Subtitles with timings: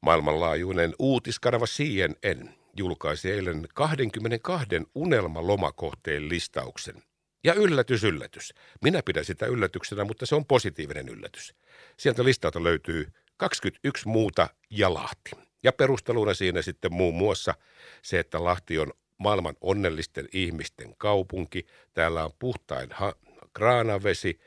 [0.00, 7.02] Maailmanlaajuinen uutiskanava CNN julkaisi eilen 22 unelmalomakohteen listauksen.
[7.44, 8.54] Ja yllätys, yllätys.
[8.82, 11.54] Minä pidän sitä yllätyksenä, mutta se on positiivinen yllätys.
[11.96, 15.30] Sieltä listalta löytyy 21 muuta ja Lahti.
[15.62, 17.54] Ja perusteluna siinä sitten muun muassa
[18.02, 21.66] se, että Lahti on maailman onnellisten ihmisten kaupunki.
[21.94, 23.14] Täällä on puhtain ha-
[23.52, 24.40] kraanavesi,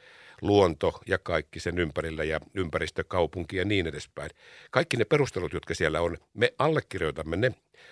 [0.44, 4.30] luonto ja kaikki sen ympärillä ja ympäristökaupunki ja niin edespäin.
[4.72, 7.52] Kaikki ne perustelut, jotka siellä on, me allekirjoitamme ne,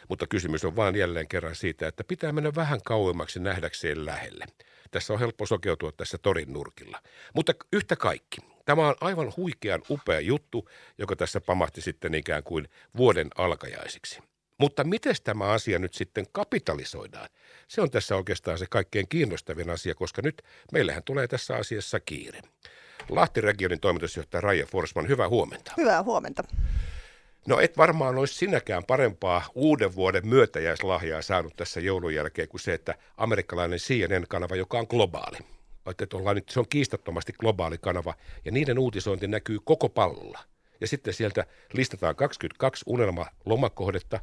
[0.10, 4.46] mutta kysymys on vaan jälleen kerran siitä, että pitää mennä vähän kauemmaksi nähdäkseen lähelle.
[4.91, 7.02] Tässä on helppo sokeutua tässä torin nurkilla.
[7.36, 12.68] Mutta yhtä kaikki, tämä on aivan huikean upea juttu, joka tässä pamahti sitten ikään kuin
[12.98, 14.30] vuoden alkajaisiksi.
[14.62, 17.30] Mutta miten tämä asia nyt sitten kapitalisoidaan?
[17.68, 22.42] Se on tässä oikeastaan se kaikkein kiinnostavin asia, koska nyt meillähän tulee tässä asiassa kiire.
[23.10, 25.74] Lahti-regionin toimitusjohtaja Raija Forsman, hyvää huomenta.
[25.77, 26.44] Hyvää huomenta.
[27.48, 32.74] No et varmaan olisi sinäkään parempaa uuden vuoden myötäjäislahjaa saanut tässä joulun jälkeen kuin se,
[32.74, 35.38] että amerikkalainen CNN-kanava, joka on globaali.
[36.02, 38.13] Että ollaan nyt, se on kiistattomasti globaali kanava
[38.46, 40.40] ja niiden uutisointi näkyy koko pallolla.
[40.82, 44.20] Ja sitten sieltä listataan 22 unelma lomakohdetta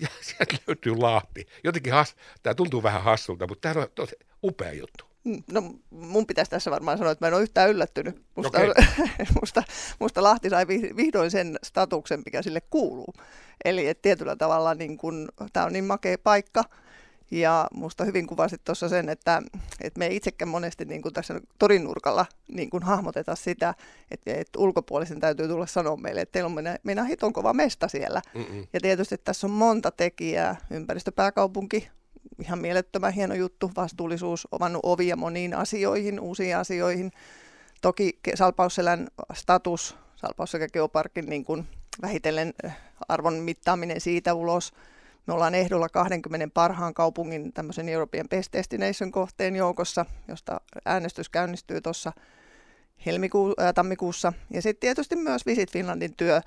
[0.00, 1.46] ja sieltä löytyy Lahti.
[1.64, 5.04] Jotenkin has, tämä tuntuu vähän hassulta, mutta tämä on tosi upea juttu.
[5.24, 8.22] Mm, no mun pitäisi tässä varmaan sanoa, että mä en ole yhtään yllättynyt.
[8.34, 8.74] Musta, okay.
[9.40, 9.62] musta,
[9.98, 13.14] musta Lahti sai vihdoin sen statuksen, mikä sille kuuluu.
[13.64, 14.98] Eli että tietyllä tavalla niin
[15.52, 16.64] tämä on niin makea paikka.
[17.30, 19.42] Ja musta hyvin kuvasit tuossa sen, että,
[19.80, 23.74] että me ei itsekään monesti niin kuin tässä torin nurkalla niin kuin hahmoteta sitä,
[24.10, 27.88] että, että ulkopuolisen täytyy tulla sanoa meille, että teillä on meidän, meidän hiton kova mesta
[27.88, 28.22] siellä.
[28.34, 28.66] Mm-mm.
[28.72, 31.88] Ja tietysti tässä on monta tekijää, ympäristöpääkaupunki,
[32.40, 37.12] ihan mielettömän hieno juttu, vastuullisuus, avannut ovia moniin asioihin, uusiin asioihin.
[37.80, 41.66] Toki Salpausselän status, Salpausselän geoparkin niin kuin
[42.02, 42.72] vähitellen eh,
[43.08, 44.72] arvon mittaaminen siitä ulos.
[45.26, 51.80] Me ollaan ehdolla 20 parhaan kaupungin tämmöisen European Best Destination kohteen joukossa, josta äänestys käynnistyy
[51.80, 52.12] tuossa
[53.06, 54.32] helmikuu, äh, tammikuussa.
[54.50, 56.40] Ja sitten tietysti myös Visit Finlandin työ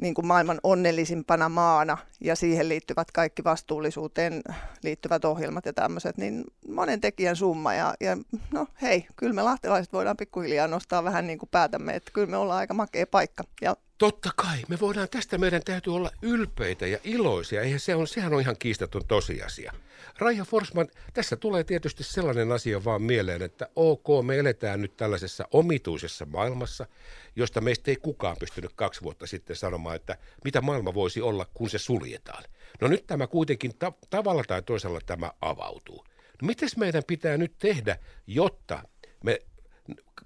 [0.00, 4.42] niin kuin maailman onnellisimpana maana ja siihen liittyvät kaikki vastuullisuuteen
[4.82, 7.74] liittyvät ohjelmat ja tämmöiset, niin monen tekijän summa.
[7.74, 8.16] Ja, ja
[8.52, 12.36] no hei, kyllä me lahtelaiset voidaan pikkuhiljaa nostaa vähän niin kuin päätämme, että kyllä me
[12.36, 13.44] ollaan aika makea paikka.
[13.60, 18.06] Ja Totta kai, me voidaan tästä, meidän täytyy olla ylpeitä ja iloisia, eihän se on,
[18.06, 19.72] sehän on ihan kiistaton tosiasia.
[20.18, 25.48] Raija Forsman, tässä tulee tietysti sellainen asia vaan mieleen, että ok, me eletään nyt tällaisessa
[25.52, 26.86] omituisessa maailmassa,
[27.36, 31.70] josta meistä ei kukaan pystynyt kaksi vuotta sitten sanomaan, että mitä maailma voisi olla, kun
[31.70, 32.44] se suljetaan.
[32.80, 36.04] No nyt tämä kuitenkin ta- tavalla tai toisella tämä avautuu.
[36.42, 37.96] No miten meidän pitää nyt tehdä,
[38.26, 38.82] jotta
[39.24, 39.42] me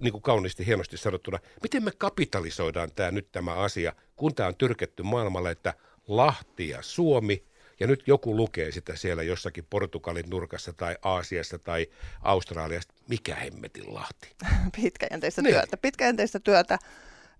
[0.00, 4.56] niin kuin kauniisti hienosti sanottuna, miten me kapitalisoidaan tämä nyt tämä asia, kun tämä on
[4.56, 5.74] tyrketty maailmalle, että
[6.08, 7.44] Lahti ja Suomi,
[7.80, 11.86] ja nyt joku lukee sitä siellä jossakin Portugalin nurkassa tai Aasiassa tai
[12.22, 14.36] Australiassa, mikä hemmetin Lahti?
[14.82, 15.54] Pitkäjänteistä niin.
[15.54, 15.76] työtä.
[15.76, 16.78] Pitkäjänteistä työtä.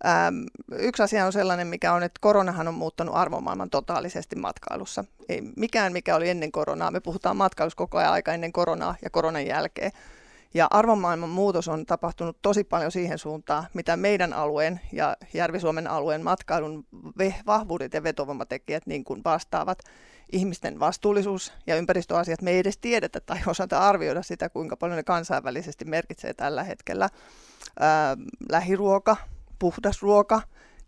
[0.06, 5.04] Ähm, yksi asia on sellainen, mikä on, että koronahan on muuttanut arvomaailman totaalisesti matkailussa.
[5.28, 6.90] Ei mikään, mikä oli ennen koronaa.
[6.90, 9.92] Me puhutaan matkailussa koko ajan aika ennen koronaa ja koronan jälkeen.
[10.54, 16.24] Ja arvomaailman muutos on tapahtunut tosi paljon siihen suuntaan, mitä meidän alueen ja Järvi-Suomen alueen
[16.24, 16.86] matkailun
[17.46, 19.78] vahvuudet ja vetovoimatekijät niin kuin vastaavat.
[20.32, 25.02] Ihmisten vastuullisuus ja ympäristöasiat, me ei edes tiedetä tai osata arvioida sitä, kuinka paljon ne
[25.02, 27.08] kansainvälisesti merkitsee tällä hetkellä.
[27.80, 28.16] Ää,
[28.48, 29.16] lähiruoka,
[29.58, 30.42] puhdas ruoka,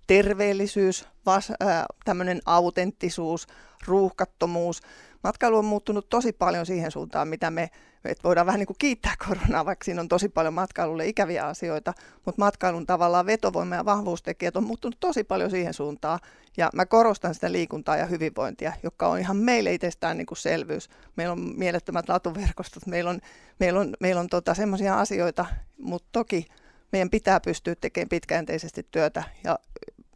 [0.06, 3.46] terveellisyys, vas, ää, tämmöinen autenttisuus,
[3.86, 4.80] ruuhkattomuus.
[5.24, 7.70] Matkailu on muuttunut tosi paljon siihen suuntaan, mitä me
[8.10, 11.94] että voidaan vähän niin kuin kiittää koronaa, vaikka siinä on tosi paljon matkailulle ikäviä asioita,
[12.24, 16.18] mutta matkailun tavallaan vetovoima ja vahvuustekijät on muuttunut tosi paljon siihen suuntaan.
[16.56, 20.88] Ja mä korostan sitä liikuntaa ja hyvinvointia, joka on ihan meille itsestään niin kuin selvyys.
[21.16, 23.20] Meillä on mielettömät latuverkostot, meillä on,
[23.60, 25.46] meillä on, meillä on tota semmoisia asioita,
[25.78, 26.46] mutta toki
[26.92, 29.58] meidän pitää pystyä tekemään pitkäjänteisesti työtä ja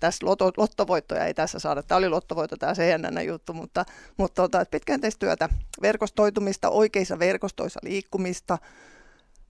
[0.00, 1.82] tässä lotto, lottovoittoja ei tässä saada.
[1.82, 3.84] Tämä oli lottovoitto, tämä CNN-juttu, mutta,
[4.16, 5.48] mutta tota, pitkäjänteistyötä,
[5.82, 8.58] verkostoitumista, oikeissa verkostoissa liikkumista,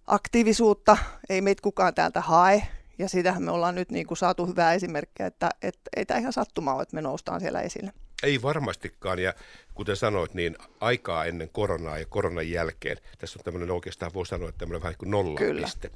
[0.07, 0.97] aktiivisuutta,
[1.29, 2.63] ei meitä kukaan täältä hae,
[2.99, 6.33] ja siitähän me ollaan nyt niin kuin saatu hyvää esimerkkiä, että, että ei tämä ihan
[6.33, 7.93] sattumaa ole, että me noustaan siellä esille.
[8.23, 9.35] Ei varmastikaan, ja
[9.75, 14.49] kuten sanoit, niin aikaa ennen koronaa ja koronan jälkeen, tässä on tämmöinen oikeastaan voi sanoa,
[14.49, 15.91] että tämmöinen vähän kuin nollapiste.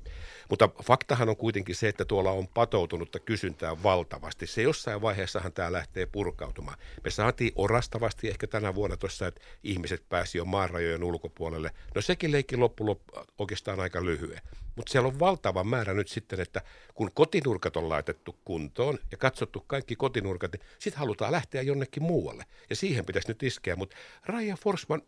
[0.50, 4.47] Mutta faktahan on kuitenkin se, että tuolla on patoutunutta kysyntää valtavasti.
[4.47, 6.79] Se jossain vaiheessahan tämä lähtee purkautumaan.
[7.05, 11.70] Me saatiin orastavasti ehkä tänä vuonna tuossa, että ihmiset pääsi jo maanrajojen ulkopuolelle.
[11.94, 14.41] No sekin leikki loppu, loppu oikeastaan aika lyhyen.
[14.77, 16.61] Mutta siellä on valtava määrä nyt sitten, että
[16.94, 22.44] kun kotinurkat on laitettu kuntoon ja katsottu kaikki kotinurkat, niin sitten halutaan lähteä jonnekin muualle.
[22.70, 23.63] Ja siihen pitäisi nyt iskeä.
[23.76, 23.96] Mutta
[24.26, 25.02] Raija Forsman,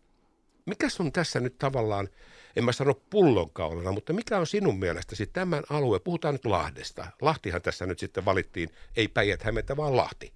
[0.65, 2.09] mikä on tässä nyt tavallaan,
[2.55, 7.07] en mä sano pullonkaulana, mutta mikä on sinun mielestäsi tämän alueen, puhutaan nyt Lahdesta.
[7.21, 9.43] Lahtihan tässä nyt sitten valittiin, ei päijät
[9.77, 10.33] vaan Lahti.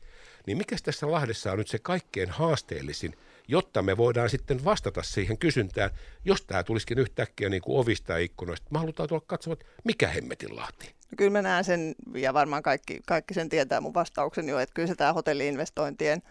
[0.48, 3.16] Niin mikä tässä Lahdessa on nyt se kaikkein haasteellisin–
[3.52, 5.90] jotta me voidaan sitten vastata siihen kysyntään,
[6.26, 8.68] jos tämä tulisikin yhtäkkiä niin kuin ovista ja ikkunoista.
[8.72, 10.86] Me halutaan tulla katsomaan, mikä hemmetin lahti.
[10.86, 14.74] No kyllä mä näen sen, ja varmaan kaikki, kaikki sen tietää mun vastauksen jo, että
[14.74, 16.22] kyllä se tämä hotelliinvestointien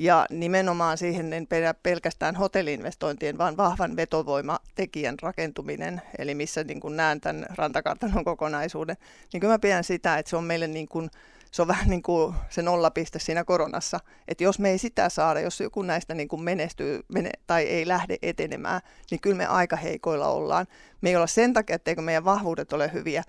[0.00, 1.46] ja nimenomaan siihen en
[1.82, 8.96] pelkästään hotelliinvestointien, vaan vahvan vetovoimatekijän rakentuminen, eli missä niin kuin näen tämän rantakartanon kokonaisuuden,
[9.32, 11.10] niin kyllä mä pidän sitä, että se on meille niin kuin
[11.50, 15.40] se on vähän niin kuin se nollapiste siinä koronassa, että jos me ei sitä saada,
[15.40, 18.80] jos joku näistä niin kuin menestyy mene, tai ei lähde etenemään,
[19.10, 20.66] niin kyllä me aika heikoilla ollaan.
[21.00, 23.22] Me ei olla sen takia, etteikö meidän vahvuudet ole hyviä,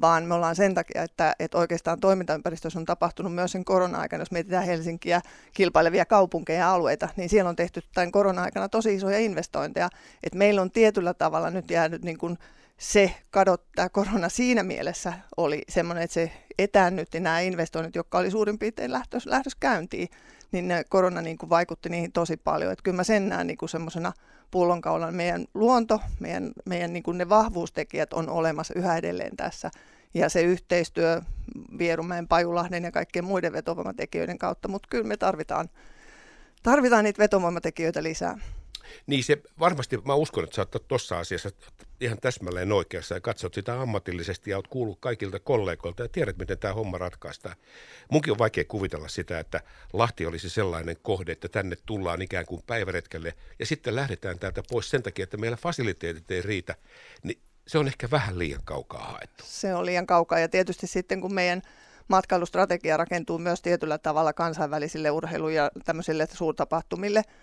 [0.00, 4.30] vaan me ollaan sen takia, että, että oikeastaan toimintaympäristössä on tapahtunut myös sen korona-aikana, jos
[4.30, 5.20] mietitään Helsinkiä,
[5.52, 9.88] kilpailevia kaupunkeja ja alueita, niin siellä on tehty tämän korona-aikana tosi isoja investointeja,
[10.22, 12.38] että meillä on tietyllä tavalla nyt jäänyt niin kuin
[12.78, 18.58] se kadottaa korona siinä mielessä oli semmoinen, että se etäännytti nämä investoinnit, jotka oli suurin
[18.58, 20.08] piirtein lähtös, lähdös käyntiin,
[20.52, 22.72] niin ne korona niin kuin vaikutti niihin tosi paljon.
[22.72, 24.12] Että kyllä mä sen näen niin semmoisena
[24.50, 25.14] pullonkaulan.
[25.14, 29.70] Meidän luonto, meidän, meidän niin kuin ne vahvuustekijät on olemassa yhä edelleen tässä.
[30.14, 31.22] Ja se yhteistyö
[31.78, 35.68] Vierumäen, Pajulahden ja kaikkien muiden vetovoimatekijöiden kautta, mutta kyllä me tarvitaan,
[36.62, 38.38] tarvitaan niitä vetovoimatekijöitä lisää.
[39.06, 41.50] Niin se varmasti, mä uskon, että sä oot tuossa asiassa
[42.00, 46.58] ihan täsmälleen oikeassa ja katsot sitä ammatillisesti ja oot kuullut kaikilta kollegoilta ja tiedät, miten
[46.58, 47.56] tämä homma ratkaistaan.
[48.10, 49.60] Munkin on vaikea kuvitella sitä, että
[49.92, 54.90] Lahti olisi sellainen kohde, että tänne tullaan ikään kuin päiväretkelle ja sitten lähdetään täältä pois
[54.90, 56.74] sen takia, että meillä fasiliteetit ei riitä.
[57.22, 59.44] Niin se on ehkä vähän liian kaukaa haettu.
[59.46, 61.62] Se on liian kaukaa ja tietysti sitten kun meidän
[62.08, 67.22] matkailustrategia rakentuu myös tietyllä tavalla kansainvälisille urheilu- ja tämmöisille suurtapahtumille–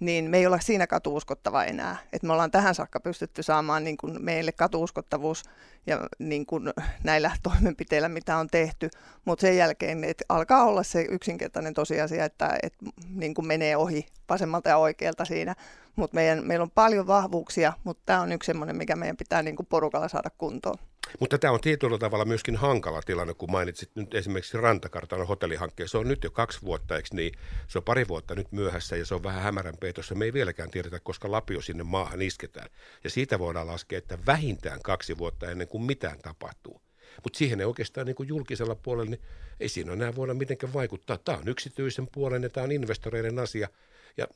[0.00, 1.96] niin me ei olla siinä katuuskottava enää.
[2.12, 5.42] Et me ollaan tähän saakka pystytty saamaan niin kuin meille katuuskottavuus
[5.86, 6.72] ja niin kuin
[7.04, 8.90] näillä toimenpiteillä, mitä on tehty,
[9.24, 12.78] mutta sen jälkeen että alkaa olla se yksinkertainen tosiasia, että, että
[13.14, 15.54] niin kuin menee ohi vasemmalta ja oikealta siinä.
[15.96, 19.66] Mutta meillä on paljon vahvuuksia, mutta tämä on yksi sellainen, mikä meidän pitää niin kuin
[19.66, 20.78] porukalla saada kuntoon.
[21.20, 25.88] Mutta tämä on tietyllä tavalla myöskin hankala tilanne, kun mainitsit nyt esimerkiksi Rantakartanon hotellihankkeen.
[25.88, 27.32] Se on nyt jo kaksi vuotta, eikö niin?
[27.68, 30.14] Se on pari vuotta nyt myöhässä ja se on vähän hämärän peitossa.
[30.14, 32.70] Me ei vieläkään tiedetä, koska Lapio sinne maahan isketään.
[33.04, 36.82] Ja siitä voidaan laskea, että vähintään kaksi vuotta ennen kuin mitään tapahtuu.
[37.24, 39.22] Mutta siihen ei oikeastaan niin kuin julkisella puolella, niin
[39.60, 41.18] ei siinä enää voida mitenkään vaikuttaa.
[41.18, 43.68] Tämä on yksityisen puolen ja tämä on investoreiden asia.
[44.16, 44.26] Ja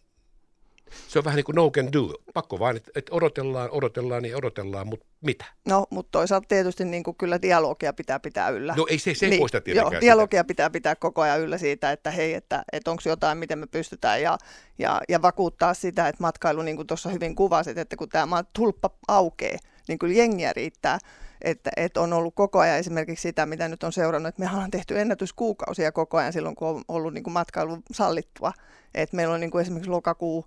[1.12, 2.14] se on vähän niin kuin no can do.
[2.34, 5.44] Pakko vain, että, että odotellaan, odotellaan ja odotellaan, mutta mitä?
[5.68, 8.74] No, mutta toisaalta tietysti niin kuin kyllä dialogia pitää pitää yllä.
[8.76, 10.46] No ei se, se ei niin, poista tietenkään joo, dialogia sitä.
[10.46, 14.22] pitää pitää koko ajan yllä siitä, että hei, että, että onko jotain, miten me pystytään
[14.22, 14.38] ja,
[14.78, 18.90] ja, ja vakuuttaa sitä, että matkailu, niin kuin tuossa hyvin kuvasit, että kun tämä tulppa
[19.08, 20.98] aukeaa, niin kyllä jengiä riittää.
[21.42, 24.70] Että, että on ollut koko ajan esimerkiksi sitä, mitä nyt on seurannut, että me ollaan
[24.70, 28.52] tehty ennätyskuukausia koko ajan silloin, kun on ollut niin kuin matkailu sallittua.
[28.94, 30.44] Että meillä on niin kuin esimerkiksi lokakuu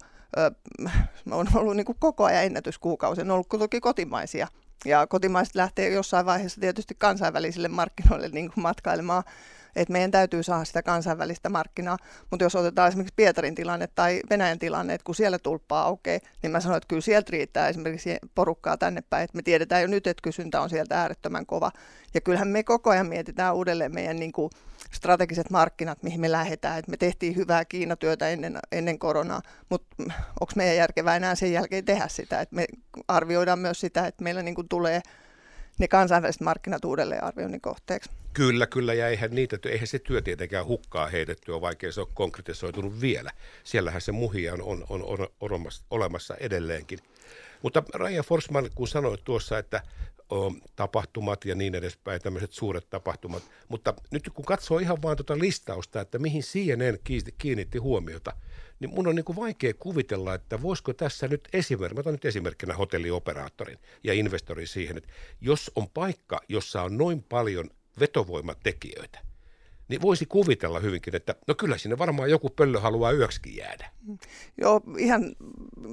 [1.32, 4.48] on ollut niin kuin koko ajan ennätyskuukausi, on ollut toki kotimaisia.
[4.86, 9.24] Ja kotimaiset lähtee jossain vaiheessa tietysti kansainvälisille markkinoille niin kuin matkailemaan
[9.76, 11.98] että meidän täytyy saada sitä kansainvälistä markkinaa.
[12.32, 16.52] Mutta jos otetaan esimerkiksi Pietarin tilanne tai Venäjän tilanne, että kun siellä tulppaa aukeaa, niin
[16.52, 19.24] mä sanoin, että kyllä sieltä riittää esimerkiksi porukkaa tänne päin.
[19.24, 21.72] Että me tiedetään jo nyt, että kysyntä on sieltä äärettömän kova.
[22.14, 24.50] Ja kyllähän me koko ajan mietitään uudelleen meidän niin kuin
[24.94, 26.80] strategiset markkinat, mihin me lähdetään.
[26.80, 29.96] Et me tehtiin hyvää Kiinatyötä ennen, ennen koronaa, mutta
[30.40, 32.42] onko meidän järkevää enää sen jälkeen tehdä sitä?
[32.42, 32.68] Et me
[33.08, 35.02] arvioidaan myös sitä, että meillä niin kuin tulee
[35.80, 38.10] ne kansainväliset markkinat uudelleen arvioinnin kohteeksi.
[38.34, 42.08] Kyllä, kyllä, ja eihän, niitä, eihän se työ tietenkään hukkaa heitetty on vaikea se on
[42.14, 43.32] konkretisoitunut vielä.
[43.64, 47.00] Siellähän se muhia on, on, on, on olemassa edelleenkin.
[47.62, 49.82] Mutta Raija Forsman, kun sanoit tuossa, että
[50.76, 56.02] tapahtumat ja niin edespäin, tämmöiset suuret tapahtumat, mutta nyt kun katsoo ihan vaan tuota listausta,
[56.02, 57.00] että mihin CNN
[57.38, 58.34] kiinnitti huomiota,
[58.80, 62.26] niin mun on niin kuin vaikea kuvitella, että voisiko tässä nyt esimerkiksi, mä otan nyt
[62.26, 65.10] esimerkkinä hotellioperaattorin ja investorin siihen, että
[65.42, 69.20] jos on paikka, jossa on noin paljon vetovoimatekijöitä,
[69.88, 73.90] niin voisi kuvitella hyvinkin, että no kyllä sinne varmaan joku pöllö haluaa yöksikin jäädä.
[74.58, 75.36] Joo, ihan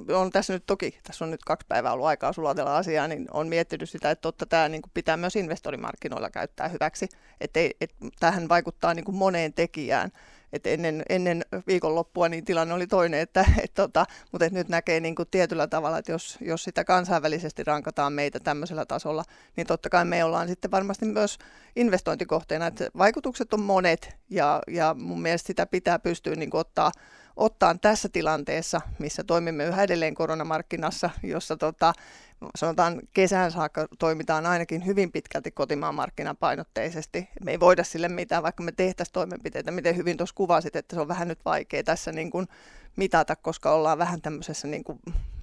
[0.09, 3.47] on tässä nyt toki, tässä on nyt kaksi päivää ollut aikaa sulatella asiaa, niin on
[3.47, 7.09] miettinyt sitä, että totta tämä niin kuin pitää myös investorimarkkinoilla käyttää hyväksi,
[7.41, 10.11] että, että tähän vaikuttaa niin kuin moneen tekijään.
[10.53, 14.99] Et ennen, ennen viikonloppua niin tilanne oli toinen, että, et tota, mutta et nyt näkee
[14.99, 19.23] niin kuin tietyllä tavalla, että jos, jos sitä kansainvälisesti rankataan meitä tämmöisellä tasolla,
[19.55, 21.37] niin totta kai me ollaan sitten varmasti myös
[21.75, 22.67] investointikohteena.
[22.67, 26.91] että vaikutukset on monet ja, ja mun mielestä sitä pitää pystyä niin kuin ottaa
[27.37, 31.93] ottaa tässä tilanteessa, missä toimimme yhä edelleen koronamarkkinassa, jossa tota,
[32.55, 37.29] sanotaan kesään saakka toimitaan ainakin hyvin pitkälti kotimaan markkinapainotteisesti.
[37.45, 41.01] Me ei voida sille mitään, vaikka me tehtäisiin toimenpiteitä, miten hyvin tuossa kuvasit, että se
[41.01, 42.47] on vähän nyt vaikea tässä niin kuin
[42.95, 44.99] mitata, koska ollaan vähän tämmöisessä niin kuin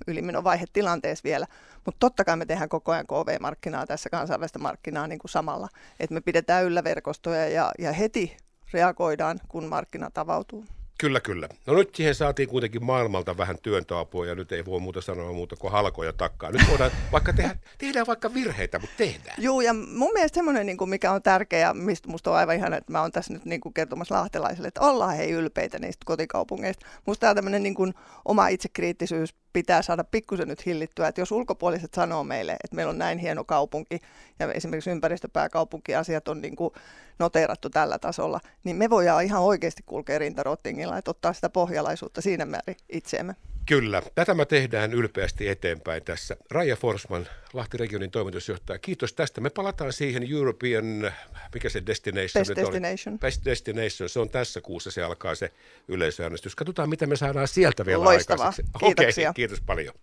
[0.06, 1.46] ylimenovaihetilanteessa vielä.
[1.84, 5.68] Mutta totta kai me tehdään koko ajan KV-markkinaa tässä kansainvälistä markkinaa niin kuin samalla,
[6.00, 8.36] että me pidetään yllä verkostoja ja, ja heti
[8.72, 10.64] reagoidaan, kun markkinat avautuu.
[11.00, 11.48] Kyllä, kyllä.
[11.66, 15.56] No nyt siihen saatiin kuitenkin maailmalta vähän työntöapua ja nyt ei voi muuta sanoa muuta
[15.56, 16.50] kuin halkoja takkaa.
[16.50, 19.36] Nyt voidaan vaikka tehdä, tehdään vaikka virheitä, mutta tehdään.
[19.38, 22.74] Joo, ja mun mielestä semmoinen, niin kuin mikä on tärkeä, mistä musta on aivan ihan,
[22.74, 26.86] että mä oon tässä nyt niin kuin kertomassa lahtelaisille, että ollaan hei ylpeitä niistä kotikaupungeista.
[27.06, 31.94] Musta tämä tämmöinen niin kuin oma itsekriittisyys pitää saada pikkusen nyt hillittyä, että jos ulkopuoliset
[31.94, 34.00] sanoo meille, että meillä on näin hieno kaupunki
[34.38, 36.74] ja esimerkiksi ympäristöpääkaupunkiasiat on niin kuin
[37.18, 42.46] noteerattu tällä tasolla, niin me voidaan ihan oikeasti kulkea rintarottingilla, että ottaa sitä pohjalaisuutta siinä
[42.46, 43.34] määrin itseemme.
[43.66, 46.36] Kyllä, tätä me tehdään ylpeästi eteenpäin tässä.
[46.50, 49.40] Raija Forsman, Lahti Regionin toimitusjohtaja, kiitos tästä.
[49.40, 51.12] Me palataan siihen European,
[51.54, 53.12] mikä se destination Best Destination.
[53.12, 53.18] Oli?
[53.18, 55.52] Best Destination, se on tässä kuussa, se alkaa se
[55.88, 56.56] yleisöäänestys.
[56.56, 58.46] Katsotaan, mitä me saadaan sieltä vielä Loistavaa.
[58.46, 58.72] aikaiseksi.
[58.86, 59.30] Kiitoksia.
[59.30, 59.94] Okay, kiitos paljon.